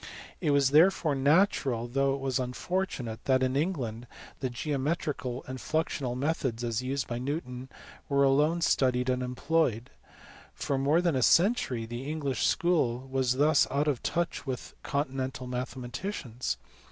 [0.39, 4.07] It was therefore natural though it was unfortunate that in England
[4.39, 7.69] the geometrical and fluxional methods as used by Newton
[8.09, 9.91] were alone studied and employed.
[10.55, 15.45] For more than a century the English school was thus out of touch with continental
[15.45, 16.57] mathematicians.